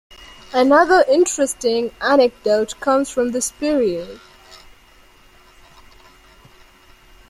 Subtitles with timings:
[0.51, 4.19] Another interesting anecdote comes from this period.